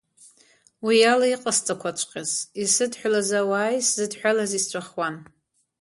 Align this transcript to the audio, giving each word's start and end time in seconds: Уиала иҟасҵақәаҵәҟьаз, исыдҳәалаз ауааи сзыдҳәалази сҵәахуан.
Уиала 0.85 1.27
иҟасҵақәаҵәҟьаз, 1.33 2.31
исыдҳәалаз 2.63 3.29
ауааи 3.39 3.77
сзыдҳәалази 3.87 4.63
сҵәахуан. 4.63 5.15